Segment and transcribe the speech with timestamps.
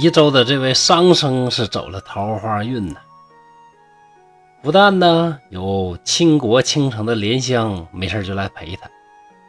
[0.00, 3.00] 宜州的这位商生是走了桃花运呢。
[4.62, 8.88] 不但呢有倾国倾城的莲香没事就来陪他，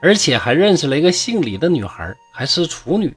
[0.02, 3.16] 而且还认识了一个姓李的女孩，还是处女。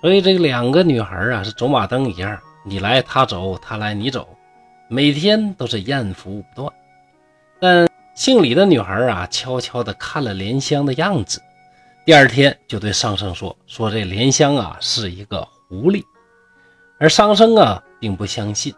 [0.00, 4.26] 所以这两个女孩啊是走马灯一样，你来她走，她来你走，
[4.88, 6.72] 每天都是艳福不断。
[7.60, 11.42] 但姓李的女孩啊悄悄地看了莲香的样子，
[12.06, 16.02] 第二天就对商生说：“说这莲香啊是一个狐狸。”
[16.98, 18.74] 而商生啊并不相信。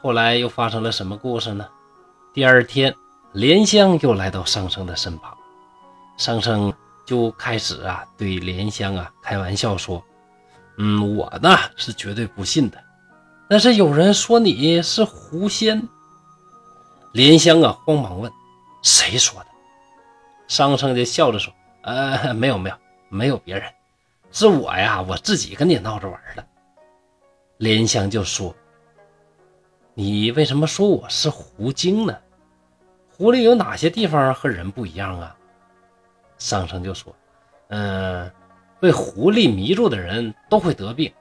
[0.00, 1.66] 后来又发生了什么故事呢？
[2.34, 2.94] 第二天，
[3.32, 5.36] 莲香又来到商生的身旁，
[6.16, 6.72] 商生
[7.06, 10.02] 就开始啊对莲香啊开玩笑说
[10.78, 12.82] ：“嗯，我呢是绝对不信的，
[13.48, 15.88] 但是有人说你是狐仙。”
[17.12, 18.32] 莲香啊慌忙问
[18.82, 19.46] ：“谁说的？”
[20.48, 21.52] 商生就笑着说
[21.84, 22.76] ：“呃，没有没有
[23.08, 23.70] 没有别人，
[24.32, 26.44] 是我呀，我自己跟你闹着玩的。”
[27.62, 28.52] 莲香就说。
[29.94, 32.18] 你为什么说我是狐精呢？
[33.16, 35.36] 狐狸有哪些地方和人不一样啊？
[36.38, 37.14] 上生就说
[37.70, 38.28] ：“嗯，
[38.80, 41.12] 被狐狸迷住的人都会得病，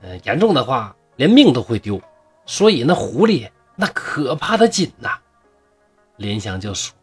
[0.00, 2.00] 嗯，严重的话连命都会丢。
[2.46, 5.18] 所以那狐狸那可怕的紧呐。”
[6.16, 6.96] 莲香就说：“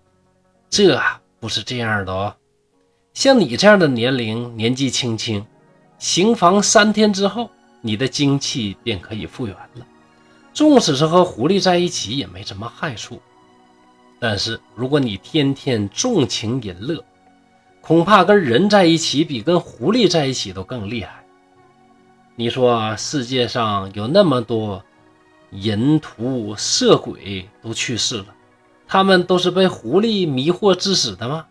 [0.72, 1.00] 这
[1.40, 2.36] 不是这样的哦，
[3.14, 5.46] 像你这样的年龄，年纪轻轻，
[6.00, 7.52] 行房三天之后，
[7.86, 9.86] 你的精气便可以复原了。”
[10.56, 13.22] 纵使是和狐狸在一起也没什么害处，
[14.20, 17.04] 但是如果你天天纵情淫乐，
[17.82, 21.24] 恐怕跟人在一起比跟狐狸在一起都更厉害。
[22.38, 24.82] 你说世界上有那么多
[25.52, 28.28] 淫徒色鬼都去世了，
[28.88, 31.46] 他们都是被狐狸迷惑致死的吗？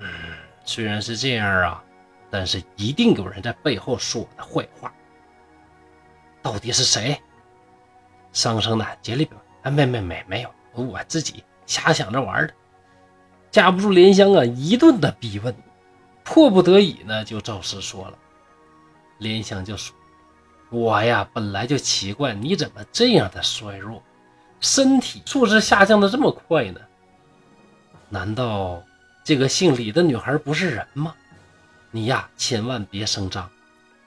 [0.00, 0.06] 嗯，
[0.66, 1.82] 虽然是这样啊，
[2.30, 4.92] 但是一定有人在背后说我的坏话。
[6.42, 7.20] 到底是谁？
[8.32, 8.86] 桑生呢？
[9.02, 12.54] 竭力表啊，没没没没有，我自己瞎想着玩的。
[13.50, 15.54] 架不住莲香啊一顿的逼问，
[16.22, 18.18] 迫不得已呢就照实说了。
[19.18, 19.96] 莲香就说
[20.70, 24.02] ：“我呀本来就奇怪，你怎么这样的衰弱，
[24.60, 26.80] 身体素质下降的这么快呢？
[28.10, 28.82] 难道
[29.24, 31.14] 这个姓李的女孩不是人吗？
[31.90, 33.50] 你呀千万别声张，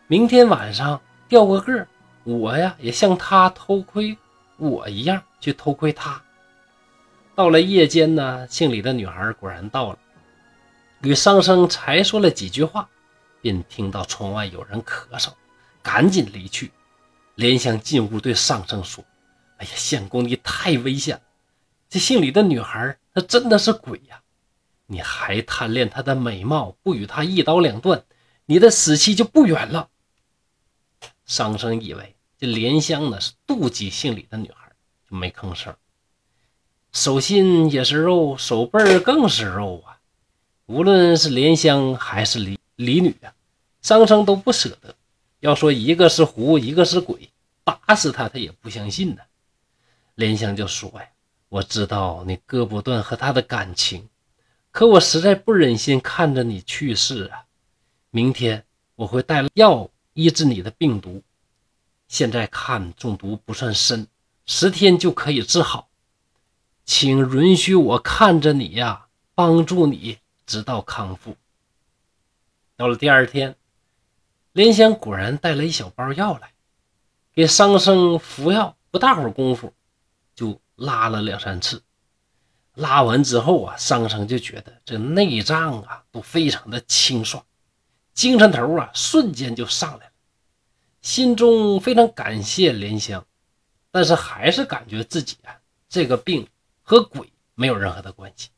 [0.07, 1.87] 明天晚上掉个个，
[2.23, 4.17] 我呀也像他偷窥。”
[4.57, 6.21] 我一样去偷窥他。
[7.33, 9.97] 到了夜间呢，姓李的女孩果然到了，
[11.01, 12.87] 与商生才说了几句话，
[13.41, 15.29] 便听到窗外有人咳嗽，
[15.81, 16.71] 赶紧离去。
[17.33, 19.03] 莲香进屋对商生说
[19.57, 21.21] ：“哎呀，相公你太危险了！
[21.89, 24.21] 这姓李的女孩她真的是鬼呀！
[24.91, 28.03] 你还贪恋她的美貌，不与她一刀两断，
[28.45, 29.89] 你的死期就不远了。”
[31.25, 32.15] 商生以为。
[32.41, 34.71] 这莲香呢是妒忌姓李的女孩，
[35.07, 35.75] 就没吭声。
[36.91, 40.01] 手心也是肉，手背更是肉啊！
[40.65, 43.29] 无论是莲香还是李李女啊，
[43.83, 44.95] 商生都不舍得。
[45.39, 47.29] 要说一个是狐，一个是鬼，
[47.63, 49.21] 打死他他也不相信呢。
[50.15, 51.07] 莲香就说呀
[51.47, 54.09] ：“我知道你割不断和他的感情，
[54.71, 57.45] 可我实在不忍心看着你去世啊！
[58.09, 58.65] 明天
[58.95, 61.21] 我会带药医治你的病毒。”
[62.07, 64.07] 现在看中毒不算深，
[64.45, 65.89] 十天就可以治好，
[66.83, 71.37] 请允许我看着你呀，帮助你直到康复。
[72.75, 73.55] 到了第二天，
[74.51, 76.51] 莲香果然带了一小包药来，
[77.33, 78.75] 给桑生服药。
[78.89, 79.73] 不大会儿功夫，
[80.35, 81.81] 就拉了两三次。
[82.81, 87.45] 拉完之后啊，桑生就觉得这内脏啊都非常的清爽，
[88.13, 90.11] 精神头啊瞬间就上来了。
[91.01, 93.23] 心中非常感谢莲香，
[93.91, 96.47] 但是还是感觉自己啊这个病
[96.81, 98.49] 和鬼没有任何的关系。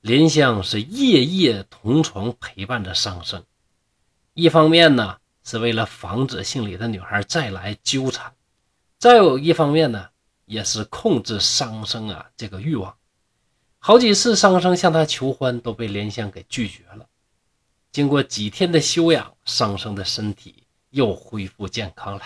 [0.00, 3.44] 莲香是夜夜同床陪伴着桑生，
[4.34, 8.32] 一方面呢是为了防止姓李的女孩再来纠缠，
[8.98, 10.08] 再有一方面呢
[10.52, 12.94] 也是控制桑生啊这个欲望。
[13.78, 17.08] 好几次桑生向他求欢都被莲香给拒绝了。
[17.90, 20.64] 经过几天的休养，桑生的身体。
[20.92, 22.22] 又恢复健康了。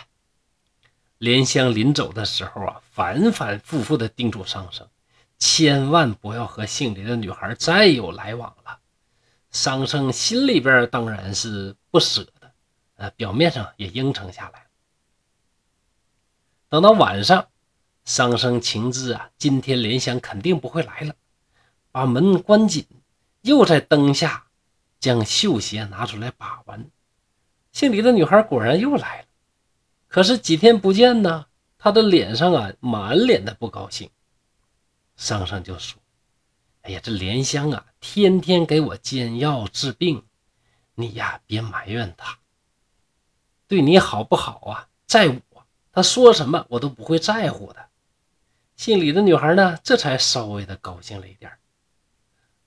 [1.19, 4.85] 莲香临走的时候啊，反反复复的叮嘱桑生，
[5.39, 8.81] 千万不要和姓李的女孩再有来往了。
[9.53, 12.53] 桑生心里边当然是不舍的，
[12.97, 14.67] 呃，表面上也应承下来。
[16.69, 17.47] 等到晚上，
[18.09, 21.17] 桑生情知啊，今天莲香肯定不会来了，
[21.91, 22.87] 把门关紧，
[23.41, 24.47] 又在灯下
[25.01, 26.89] 将绣鞋拿出来把玩。
[27.73, 29.27] 姓李的女孩果然又来了，
[30.07, 31.47] 可是几天不见呢，
[31.79, 34.09] 她的脸上啊满脸的不高兴。
[35.17, 36.01] 桑桑就说
[36.83, 40.25] ：“哎呀，这莲香啊，天天给我煎药治病，
[40.95, 42.39] 你呀别埋怨她，
[43.67, 47.85] 对你好不好啊，在我，她说什么我都不会在乎的。”
[48.77, 51.51] 姓李的女孩呢，这才稍微的高兴了一点。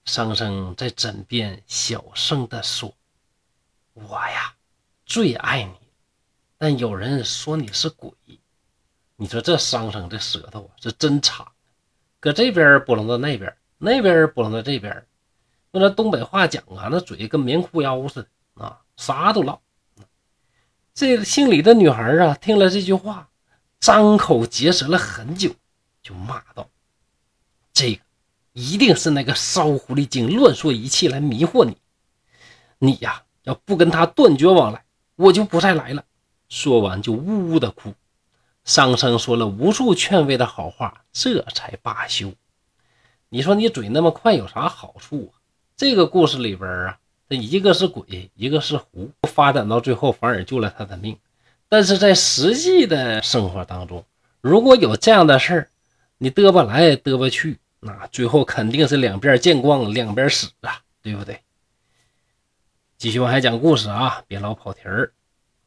[0.05, 2.95] 桑生在枕边小声的说
[3.93, 4.55] ：“我呀，
[5.05, 5.71] 最爱你，
[6.57, 8.11] 但有人说你是鬼。
[9.17, 11.51] 你说这桑生这舌头啊，是真长，
[12.19, 15.05] 搁这边拨楞到那边，那边拨楞到这边。
[15.71, 18.23] 用那东北话讲啊，那嘴跟棉裤腰似
[18.55, 19.61] 的啊，啥都唠。
[20.95, 23.29] 这姓李的女孩啊，听了这句话，
[23.79, 25.53] 张口结舌了很久，
[26.01, 26.69] 就骂道
[27.73, 28.01] ：‘这个。’”
[28.53, 31.77] 一定是那个烧狐狸精乱说一气来迷惑你，
[32.79, 34.83] 你呀要不跟他断绝往来，
[35.15, 36.03] 我就不再来了。
[36.49, 37.93] 说完就呜呜的哭。
[38.65, 42.33] 桑生说了无数劝慰的好话，这才罢休。
[43.29, 45.39] 你说你嘴那么快有啥好处啊？
[45.77, 46.99] 这个故事里边啊，
[47.29, 51.17] 这一个是鬼，一个是狐，发展到最后反而救了他的命。
[51.69, 54.03] 但是在实际的生活当中，
[54.41, 55.69] 如果有这样的事儿，
[56.19, 57.59] 你嘚吧来嘚吧去。
[57.81, 61.41] 那最后肯定是两边见光，两边死啊，对不对？
[62.97, 65.13] 继续往下讲故事啊，别老跑题儿。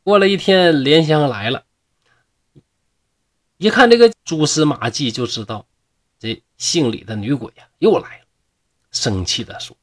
[0.03, 1.65] 过了一天，莲香来了，
[3.57, 5.67] 一看这个蛛丝马迹，就知道
[6.19, 8.27] 这姓李的女鬼呀又来了，
[8.91, 9.75] 生气的说：“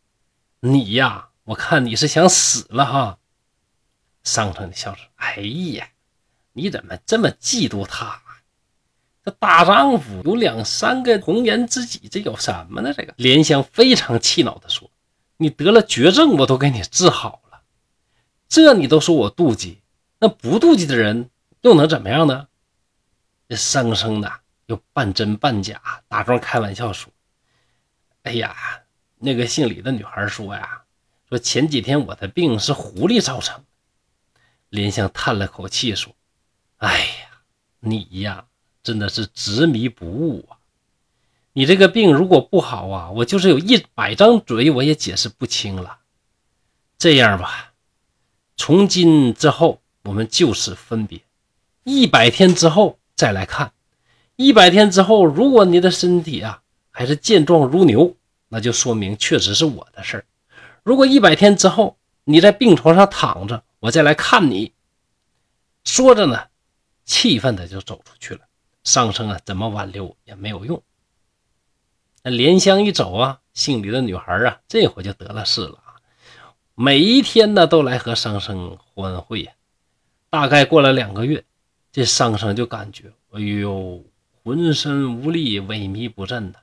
[0.62, 3.18] 你呀，我看你是想死了哈。”
[4.22, 5.38] 商城的笑说：“哎
[5.74, 5.90] 呀，
[6.54, 8.22] 你怎么这么嫉妒他？”
[9.32, 12.94] 大丈夫有两三个红颜知己，这有什么呢？
[12.94, 14.90] 这个莲香非常气恼地说
[15.38, 17.62] ：“你得了绝症，我都给你治好了，
[18.48, 19.82] 这你都说我妒忌？
[20.20, 21.30] 那不妒忌的人
[21.62, 22.48] 又能怎么样呢？”
[23.50, 24.32] 这生生的
[24.68, 27.12] 又半真半假，大壮开玩笑说
[28.24, 28.56] ：“哎呀，
[29.18, 30.84] 那个姓李的女孩说呀，
[31.28, 33.64] 说前几天我的病是狐狸造成的。”
[34.70, 36.16] 莲香叹了口气说
[36.78, 37.42] ：“哎呀，
[37.80, 38.46] 你呀。”
[38.90, 40.58] 真的是执迷不悟啊！
[41.54, 46.00] 你这个病如果不好啊，我就是有一百张嘴，我也解释不清了。
[46.98, 47.74] 这样吧，
[48.58, 51.22] 从今之后我们就此分别，
[51.84, 53.74] 一百天之后再来看。
[54.38, 58.16] 一百天之后，如果你的身体啊还是健壮如牛，
[58.48, 60.26] 那就说明确实是我的事儿。
[60.82, 64.74] 如果一百天之后你在病床上躺着，我再来看你。
[65.84, 66.48] 说着呢，
[67.06, 68.49] 气愤的就走出去了。
[68.84, 70.82] 上升啊，怎么挽留也没有用。
[72.24, 75.96] 那莲香一走啊，姓李的女孩啊，这回就得了势了啊，
[76.76, 79.54] 每一天呢都来和商生欢会呀。
[80.30, 81.44] 大概过了两个月，
[81.92, 84.04] 这商生就感觉，哎呦，
[84.44, 86.60] 浑身无力，萎靡不振的。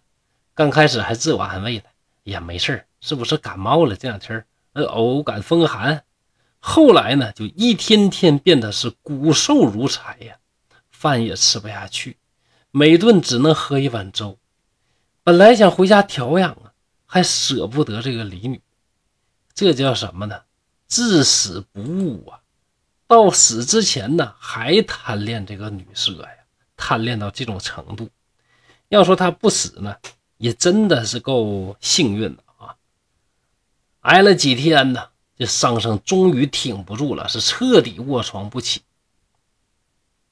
[0.55, 1.87] 刚开始还自我安慰的，
[2.23, 3.97] 也，没事是不是感冒了？
[3.97, 6.05] 这两天呃偶感风寒。
[6.59, 10.37] 后来呢，就一天天变得是骨瘦如柴呀。
[10.99, 12.17] 饭也吃不下去，
[12.71, 14.39] 每顿只能喝一碗粥。
[15.23, 16.73] 本来想回家调养啊，
[17.05, 18.63] 还舍不得这个李女，
[19.53, 20.43] 这叫什么呢？
[20.89, 22.41] 至死不悟啊！
[23.07, 26.29] 到死之前呢，还贪恋这个女色呀，
[26.77, 28.09] 贪恋到这种程度。
[28.89, 29.97] 要说他不死呢，
[30.39, 32.77] 也真的是够幸运的啊！
[34.01, 38.81] 挨了几天呢，这桑生终于挺不住了，是彻底卧床不起。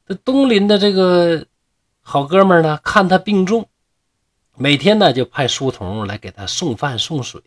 [0.07, 1.47] 这东林的这个
[2.03, 3.71] 好哥们呢，看他病重，
[4.55, 7.43] 每天呢就派书童来给他送饭送水，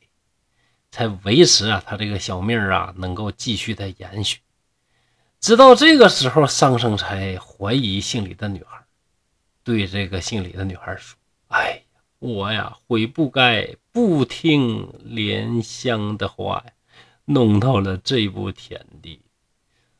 [0.89, 4.39] 才维持啊他这个小命啊能够继续的延续。
[5.39, 8.83] 直到这个时候，桑生才怀疑姓李的女孩，
[9.63, 11.15] 对这个姓李的女孩说
[11.49, 16.73] ：“哎呀，我呀悔不该不听莲香的话呀，
[17.25, 19.21] 弄到了这步田地。”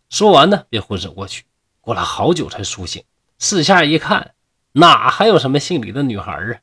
[0.10, 1.44] 说完呢，便昏死过去。
[1.88, 3.06] 过了好久才苏醒，
[3.40, 4.34] 四下一看，
[4.74, 6.60] 哪还有什么姓李的女孩啊？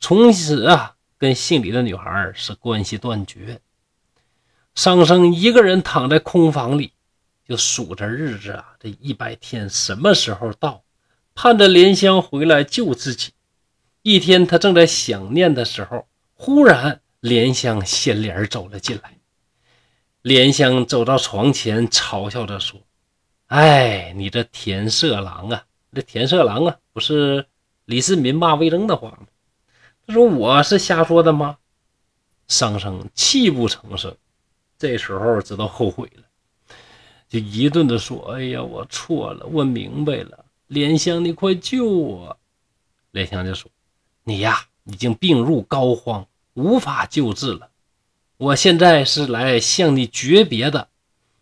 [0.00, 3.60] 从此啊，跟姓李的女孩是关系断绝。
[4.74, 6.92] 桑生一个人躺在空房里，
[7.48, 10.82] 就数着日子啊，这一百天什么时候到？
[11.36, 13.34] 盼着莲香回来救自己。
[14.02, 19.18] 一天，他正在想念的时候，忽然莲香掀帘走了进来。
[20.22, 22.80] 莲香走到床前，嘲笑着说。
[23.48, 25.64] 哎，你这田色狼啊！
[25.92, 27.46] 这田色狼啊，不是
[27.86, 29.26] 李世民骂魏征的话吗？
[30.06, 31.56] 他说我是瞎说的吗？
[32.46, 34.14] 商生泣不成声，
[34.78, 36.22] 这时候知道后悔了。
[37.28, 42.38] 就一顿的说：“哎呀，我错了，我明白了，莲香，你快救我！”
[43.12, 43.70] 莲香就说
[44.24, 47.70] ：“你呀，已经病入膏肓，无法救治了。
[48.36, 50.88] 我现在是来向你诀别的，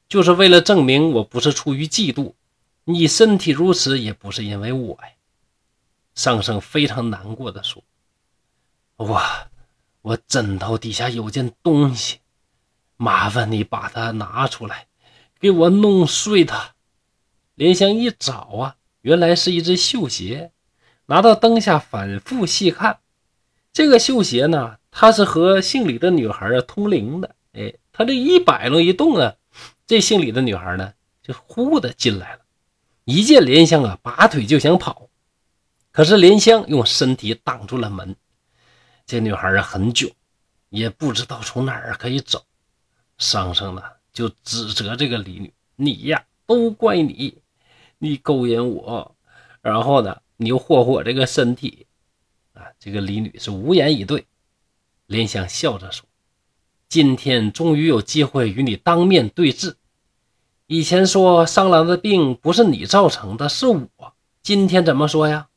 [0.08, 2.34] 就是为了证明我不是出于嫉妒，
[2.84, 5.08] 你身体如此也不是因为我呀。”
[6.14, 7.82] 上生非常难过的说
[8.96, 9.22] ：“我，
[10.02, 12.18] 我枕头底下有件东西，
[12.96, 14.86] 麻烦你把它拿出来。”
[15.38, 16.74] 给我弄碎它！
[17.56, 20.50] 莲香一找啊，原来是一只绣鞋。
[21.04, 23.00] 拿到灯下反复细看，
[23.70, 27.36] 这个绣鞋呢，它是和姓李的女孩啊通灵的。
[27.52, 29.34] 哎，它这一摆弄一动啊，
[29.86, 32.42] 这姓李的女孩呢就呼的进来了。
[33.04, 35.08] 一见莲香啊，拔腿就想跑，
[35.92, 38.16] 可是莲香用身体挡住了门。
[39.06, 40.12] 这女孩啊很囧，
[40.70, 42.44] 也不知道从哪儿可以走。
[43.18, 43.82] 桑生呢？
[44.12, 47.38] 就指责这个李女，你呀，都怪你，
[47.98, 49.14] 你勾引我，
[49.60, 51.86] 然后呢，你又霍霍我这个身体，
[52.54, 54.26] 啊，这个李女是无言以对。
[55.06, 56.06] 莲香笑着说
[56.96, 59.76] ：“今天终于有机会与你当面对质。
[60.66, 65.48] 以前说商郎的病不是你造成的，是我，今天怎么说呀？”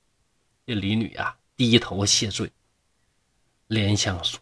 [0.67, 2.51] 这李女呀，低头谢罪。
[3.67, 4.41] 莲香说：“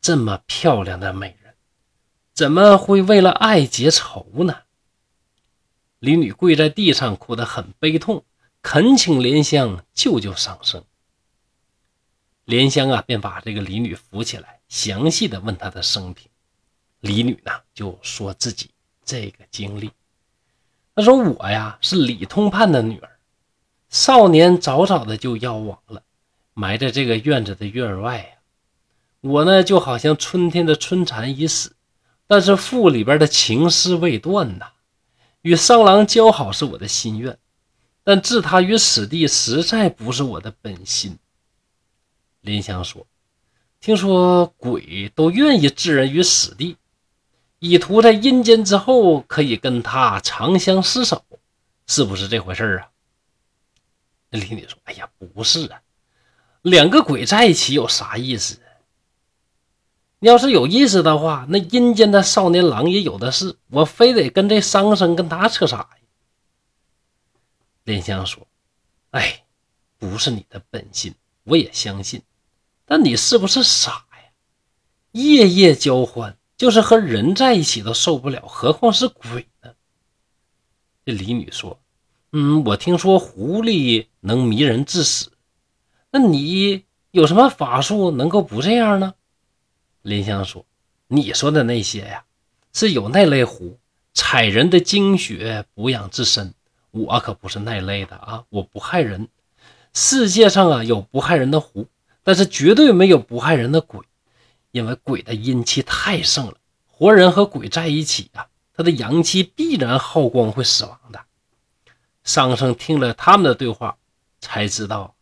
[0.00, 1.54] 这么漂亮的美人。”
[2.32, 4.60] 怎么会为了爱结仇呢？
[5.98, 8.24] 李女跪在地上，哭得很悲痛，
[8.62, 10.82] 恳请莲香救救桑生。
[12.48, 16.30] 莲香啊，便把这个李女扶起来，详细的问她的生平。
[17.00, 18.70] 李女呢，就说自己
[19.04, 19.90] 这个经历。
[20.96, 23.18] 她说：“我呀，是李通判的女儿，
[23.90, 26.02] 少年早早的就夭亡了，
[26.54, 28.30] 埋在这个院子的院外呀。
[29.20, 31.76] 我呢，就好像春天的春蚕已死。”
[32.26, 34.68] 但是腹里边的情丝未断呐，
[35.42, 37.38] 与商郎交好是我的心愿，
[38.02, 41.18] 但置他于死地实在不是我的本心。
[42.40, 43.06] 林香说
[43.80, 46.76] ：“听说鬼都愿意置人于死地，
[47.58, 51.24] 以图在阴间之后可以跟他长相厮守，
[51.86, 52.90] 是不是这回事啊？”
[54.30, 55.80] 李女说：“哎呀，不是啊，
[56.62, 58.60] 两个鬼在一起有啥意思？”
[60.20, 65.88] 你要是有意思的话，那阴间的少年郎也有的是，我非得跟这商生跟他扯啥呀？
[67.84, 68.44] 林香说
[69.12, 69.44] ：“哎，
[69.96, 71.14] 不是你的本心，
[71.48, 72.22] 我也相信。
[72.84, 74.30] 但你是不是傻呀？
[75.12, 79.70] 夜夜交欢，就是和人在一起都受不了，何况是鬼呢？”
[81.04, 81.80] 这李女说
[82.32, 85.32] ：“嗯，我听说狐狸能迷人致死，
[86.10, 89.14] 那你有什么法术能够不这样呢？”
[90.02, 90.64] 林香说
[91.08, 92.24] ：“你说的那些呀，
[92.72, 93.78] 是有那类狐
[94.14, 96.54] 采人的精血补养自身，
[96.90, 98.44] 我可不是那类的啊！
[98.48, 99.28] 我不害人。
[99.92, 101.88] 世界上啊有不害人的狐，
[102.22, 104.00] 但是绝对没有不害人的鬼，
[104.70, 106.54] 因为鬼的阴气太盛了，
[106.86, 111.20] 活人和鬼在一起啊，他的阳气必然耗光，会死亡的。”
[112.22, 113.96] 商生听了他们的对话，
[114.40, 115.14] 才知道，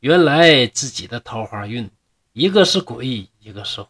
[0.00, 1.90] 原来自己的桃花运，
[2.32, 3.88] 一个是鬼，一个是狐。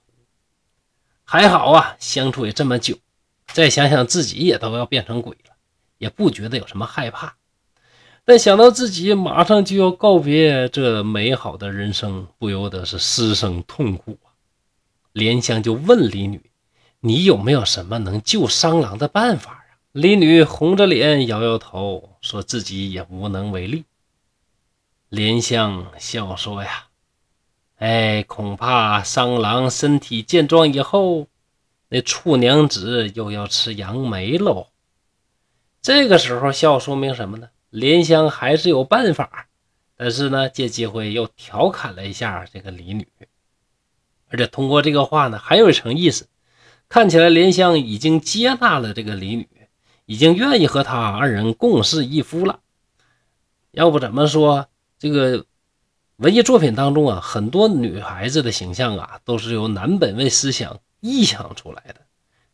[1.22, 2.98] 还好啊，相处也这么久，
[3.46, 5.54] 再想想自己也都要变成鬼了，
[5.98, 7.36] 也不觉得有什么害怕。
[8.24, 14.32] 但想到自己马上就要告别这美好的人生，不由得是失声痛哭啊。
[15.12, 16.50] 莲香就问李女
[17.00, 19.60] ：“你有没有什么能救商郎的办法啊？”
[19.92, 23.84] 李女红着脸摇摇头，说自己也无能为力。
[25.10, 26.86] 莲香笑说：“呀。”
[27.76, 31.26] 哎，恐怕商郎身体健壮以后，
[31.90, 34.68] 那处娘子又要吃杨梅喽。
[35.82, 37.48] 这个时候笑说明什么呢？
[37.74, 39.48] 莲香还是有办法，
[39.96, 43.08] 但是呢，借机会又调侃了一下这个李女，
[44.28, 46.28] 而且通过这个话呢，还有一层意思，
[46.88, 49.48] 看起来莲香已经接纳了这个李女，
[50.06, 52.60] 已经愿意和他二人共侍一夫了。
[53.72, 55.44] 要不怎么说这个？
[56.18, 61.96] 文艺作品当中啊，很多女孩子的形象啊，都是由男本位思想臆想出来的。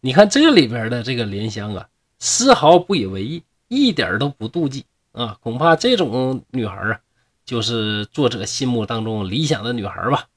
[0.00, 1.86] 你看这里边的这个莲香啊，
[2.18, 5.38] 丝毫不以为意，一点都不妒忌啊。
[5.40, 7.00] 恐怕这种女孩啊，
[7.44, 10.28] 就是作者心目当中理想的女孩吧。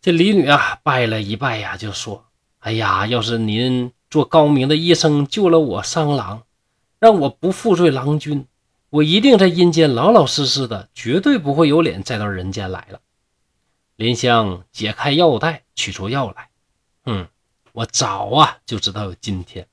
[0.00, 2.26] 这李女啊，拜了一拜呀，就说
[2.60, 6.44] ：“哎呀，要是您做高明的医生，救了我伤郎，
[6.98, 8.46] 让我不负罪郎君。”
[8.90, 13.00] 我一定在阴间老老实实的，绝对不会有脸再到人间来了。
[13.96, 16.48] 莲香解开药袋，取出药来。
[17.04, 17.26] 嗯，
[17.72, 19.66] 我早啊就知道有今天。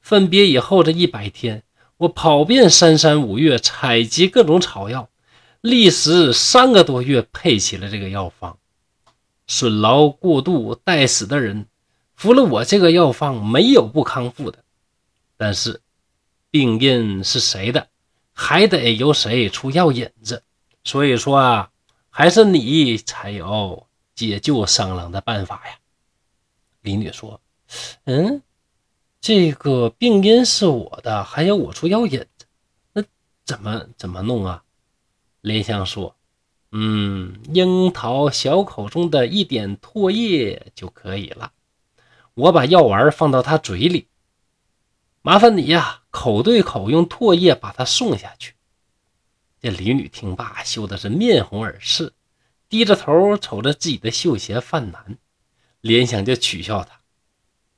[0.00, 1.62] 分别以后这一百天，
[2.02, 5.08] 我跑遍三山五岳，采集各种草药，
[5.60, 8.58] 历时三个多月，配齐了这个药方。
[9.46, 11.66] 损劳过度待死的人，
[12.16, 14.64] 服了我这个药方，没有不康复的。
[15.36, 15.80] 但是，
[16.50, 17.86] 病因是谁的，
[18.32, 20.42] 还得由谁出药引子。
[20.82, 21.70] 所以说啊，
[22.10, 25.78] 还是你才有解救商郎的办法呀。
[26.80, 27.40] 李女说
[28.06, 28.42] ：“嗯。”
[29.22, 32.46] 这个病因是我的，还要我出药引子，
[32.92, 33.04] 那
[33.44, 34.64] 怎么怎么弄啊？
[35.42, 36.16] 莲香说
[36.72, 41.52] ：“嗯，樱桃小口中的一点唾液就可以了。
[42.34, 44.08] 我把药丸放到他嘴里，
[45.20, 48.54] 麻烦你呀，口对口用唾液把它送下去。”
[49.62, 52.12] 这李女听罢，羞的是面红耳赤，
[52.68, 55.16] 低着头瞅着自己的绣鞋犯难。
[55.80, 57.00] 莲香就取笑她：“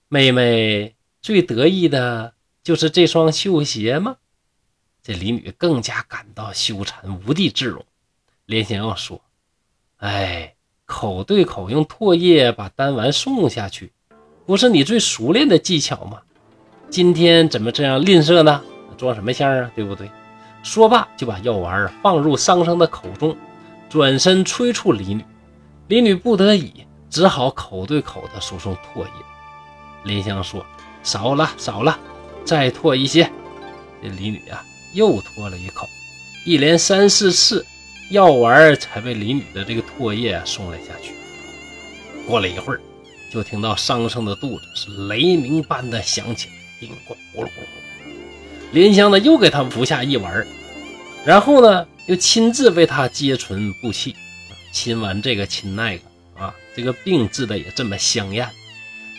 [0.09, 0.94] 妹妹。”
[1.25, 4.17] 最得意的就是这双绣鞋吗？
[5.03, 7.83] 这李女更加感到羞惭，无地自容。
[8.45, 9.23] 连香要说
[9.97, 10.55] ：“哎，
[10.85, 13.91] 口对口用唾液把丹丸送下去，
[14.45, 16.21] 不是你最熟练的技巧吗？
[16.91, 18.63] 今天怎么这样吝啬呢？
[18.99, 19.71] 装什么相啊？
[19.75, 20.11] 对不对？”
[20.63, 23.35] 说罢，就把药丸放入桑生的口中，
[23.89, 25.25] 转身催促李女。
[25.89, 29.11] 李女不得已，只好口对口的输送唾液。
[30.05, 30.63] 林香说。
[31.05, 31.97] 少了，少了，
[32.45, 33.31] 再唾一些。
[34.03, 35.89] 这李女啊，又唾了一口，
[36.45, 37.65] 一连三四次，
[38.11, 41.13] 药丸才被李女的这个唾液送了下去。
[42.27, 42.81] 过了一会儿，
[43.31, 48.73] 就听到桑生的肚子是雷鸣般的响起来，叮咣咕噜咕噜。
[48.73, 50.47] 莲香呢，又给他服下一丸，
[51.25, 54.17] 然后呢，又亲自为他接唇布气，
[54.73, 56.03] 亲完这个亲那个
[56.39, 58.49] 啊，这个病治的也这么香艳。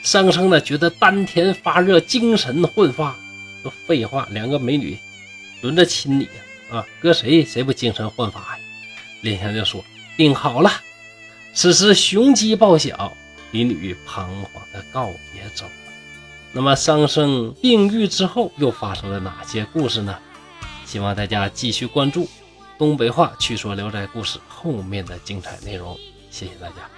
[0.06, 3.16] 桑生呢，觉得丹田发热，精神焕发。
[3.64, 4.96] 说废话，两个美女
[5.62, 6.30] 轮着亲你
[6.70, 8.60] 啊，搁谁谁不精神焕发呀？
[9.22, 9.84] 莲香就说
[10.16, 10.72] ：“病好了。”
[11.56, 13.18] 此时雄鸡报晓，
[13.50, 15.72] 李女彷徨的告别走了。
[16.54, 20.16] 那么桑生病愈之后，又发生了哪些故事呢？
[20.86, 22.30] 希望大家继续关注
[22.78, 25.98] 东北话趣说聊斋故事后面的精彩内容。
[26.30, 26.95] 谢谢大家。